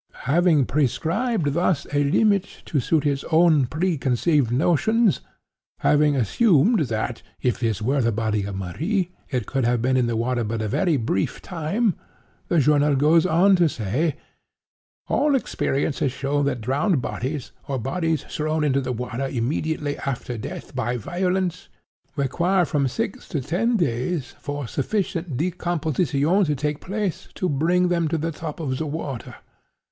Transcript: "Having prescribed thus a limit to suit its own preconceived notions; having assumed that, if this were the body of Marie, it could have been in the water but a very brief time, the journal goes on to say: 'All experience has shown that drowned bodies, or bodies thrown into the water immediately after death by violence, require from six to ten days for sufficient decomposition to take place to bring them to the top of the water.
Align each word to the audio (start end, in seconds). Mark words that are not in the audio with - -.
"Having 0.23 0.65
prescribed 0.65 1.53
thus 1.53 1.85
a 1.93 2.03
limit 2.03 2.63
to 2.65 2.79
suit 2.79 3.05
its 3.05 3.23
own 3.31 3.67
preconceived 3.67 4.51
notions; 4.51 5.21
having 5.81 6.15
assumed 6.15 6.79
that, 6.87 7.21
if 7.43 7.59
this 7.59 7.83
were 7.83 8.01
the 8.01 8.11
body 8.11 8.43
of 8.45 8.55
Marie, 8.55 9.11
it 9.29 9.45
could 9.45 9.63
have 9.63 9.79
been 9.79 9.95
in 9.95 10.07
the 10.07 10.15
water 10.17 10.43
but 10.43 10.59
a 10.59 10.67
very 10.67 10.97
brief 10.97 11.39
time, 11.39 11.93
the 12.47 12.57
journal 12.57 12.95
goes 12.95 13.27
on 13.27 13.55
to 13.57 13.69
say: 13.69 14.15
'All 15.07 15.35
experience 15.35 15.99
has 15.99 16.11
shown 16.11 16.45
that 16.45 16.61
drowned 16.61 16.99
bodies, 16.99 17.51
or 17.67 17.77
bodies 17.77 18.23
thrown 18.23 18.63
into 18.63 18.81
the 18.81 18.91
water 18.91 19.27
immediately 19.27 19.99
after 19.99 20.35
death 20.35 20.75
by 20.75 20.97
violence, 20.97 21.67
require 22.15 22.65
from 22.65 22.87
six 22.87 23.27
to 23.29 23.39
ten 23.39 23.77
days 23.77 24.33
for 24.39 24.67
sufficient 24.67 25.37
decomposition 25.37 26.43
to 26.43 26.55
take 26.55 26.81
place 26.81 27.27
to 27.35 27.47
bring 27.47 27.89
them 27.89 28.07
to 28.07 28.17
the 28.17 28.31
top 28.31 28.59
of 28.59 28.79
the 28.79 28.87
water. 28.87 29.35